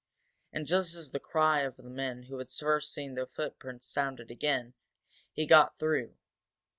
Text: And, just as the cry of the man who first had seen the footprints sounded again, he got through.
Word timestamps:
And, 0.51 0.65
just 0.65 0.95
as 0.95 1.11
the 1.11 1.19
cry 1.19 1.59
of 1.59 1.77
the 1.77 1.83
man 1.83 2.23
who 2.23 2.39
first 2.43 2.59
had 2.59 2.89
seen 2.91 3.13
the 3.13 3.27
footprints 3.27 3.85
sounded 3.85 4.31
again, 4.31 4.73
he 5.31 5.45
got 5.45 5.77
through. 5.77 6.15